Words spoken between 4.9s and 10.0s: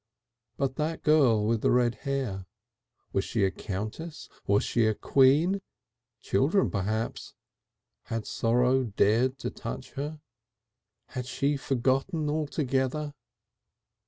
queen? Children perhaps? Had sorrow dared to touch